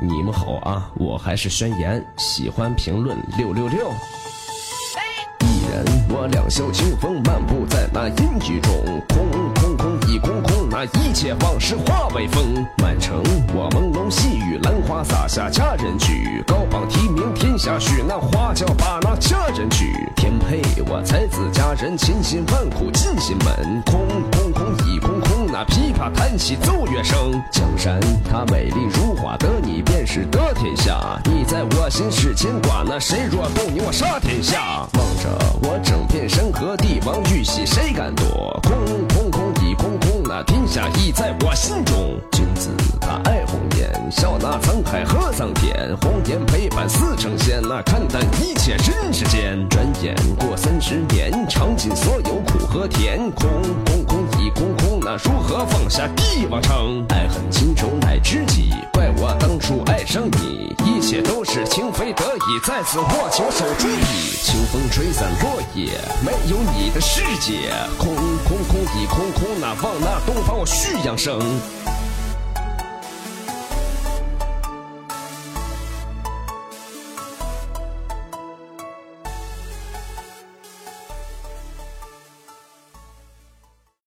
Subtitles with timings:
[0.00, 3.90] 你们好啊，我还是宣言，喜欢评论六六六。
[5.40, 8.72] 一人我两袖清风，漫步在那阴雨中，
[9.08, 12.64] 空空空一空空，那一切往事化为风。
[12.80, 13.20] 满城
[13.52, 19.92] 我朦胧细雨，兰花洒下佳人曲，高榜题名天下许，那花轿把那佳人娶。
[20.14, 24.06] 天配我才子佳人，千辛万苦进心门，空
[26.38, 27.32] 起奏乐声。
[27.50, 27.98] 江山
[28.30, 31.20] 它美丽如画，得你便是得天下。
[31.24, 34.86] 你在我心是牵挂，那谁若动你我杀天下。
[34.94, 35.28] 望着
[35.62, 38.58] 我整片山河，帝王玉玺谁敢夺？
[38.62, 38.72] 空
[39.08, 42.16] 空空一空空，那天下已在我心中。
[42.32, 45.96] 君子他爱红颜，笑纳沧海和桑田。
[46.00, 49.66] 红颜陪伴似成仙，那看淡一切人世间。
[49.68, 53.18] 转眼过三十年，尝尽所有苦和甜。
[53.32, 53.48] 空
[53.84, 57.02] 空空一空空，那如何放下帝王城？
[57.08, 60.76] 爱恨情仇乃知己，怪我当初爱上你。
[60.84, 64.36] 一切都是情非得已，再次握紧手中笔。
[64.42, 67.72] 清风吹散落叶，没有你的世界。
[67.96, 71.40] 空空空已空空，那望那东方我续阳生。